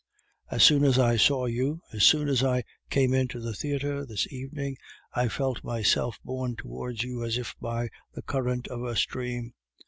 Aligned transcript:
As 0.49 0.63
soon 0.63 0.83
as 0.83 0.97
I 0.97 1.15
saw 1.15 1.45
you, 1.45 1.79
as 1.93 2.01
soon 2.01 2.27
as 2.27 2.43
I 2.43 2.63
came 2.89 3.13
into 3.13 3.39
the 3.39 3.53
theatre 3.53 4.03
this 4.03 4.25
evening, 4.33 4.77
I 5.13 5.27
felt 5.27 5.63
myself 5.63 6.19
borne 6.25 6.55
towards 6.55 7.03
you 7.03 7.23
as 7.23 7.37
if 7.37 7.53
by 7.59 7.89
the 8.15 8.23
current 8.23 8.67
of 8.69 8.81
a 8.81 8.95
stream. 8.95 9.53